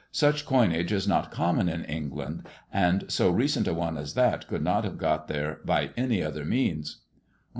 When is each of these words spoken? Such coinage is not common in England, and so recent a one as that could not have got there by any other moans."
Such 0.11 0.47
coinage 0.47 0.91
is 0.91 1.07
not 1.07 1.29
common 1.29 1.69
in 1.69 1.85
England, 1.85 2.47
and 2.73 3.03
so 3.07 3.29
recent 3.29 3.67
a 3.67 3.73
one 3.75 3.99
as 3.99 4.15
that 4.15 4.47
could 4.47 4.63
not 4.63 4.83
have 4.83 4.97
got 4.97 5.27
there 5.27 5.59
by 5.63 5.91
any 5.95 6.23
other 6.23 6.43
moans." 6.43 7.01